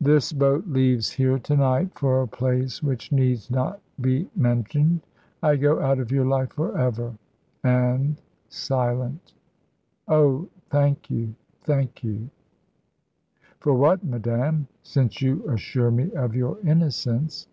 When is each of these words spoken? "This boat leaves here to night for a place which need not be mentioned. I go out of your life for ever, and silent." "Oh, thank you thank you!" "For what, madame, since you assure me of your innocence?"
"This 0.00 0.32
boat 0.32 0.66
leaves 0.66 1.10
here 1.10 1.38
to 1.38 1.56
night 1.56 1.96
for 1.96 2.20
a 2.22 2.26
place 2.26 2.82
which 2.82 3.12
need 3.12 3.48
not 3.52 3.80
be 4.00 4.28
mentioned. 4.34 5.06
I 5.44 5.54
go 5.54 5.78
out 5.80 6.00
of 6.00 6.10
your 6.10 6.24
life 6.24 6.50
for 6.54 6.76
ever, 6.76 7.14
and 7.62 8.20
silent." 8.48 9.32
"Oh, 10.08 10.48
thank 10.70 11.08
you 11.08 11.36
thank 11.60 12.02
you!" 12.02 12.30
"For 13.60 13.72
what, 13.72 14.02
madame, 14.02 14.66
since 14.82 15.22
you 15.22 15.48
assure 15.48 15.92
me 15.92 16.10
of 16.14 16.34
your 16.34 16.58
innocence?" 16.66 17.46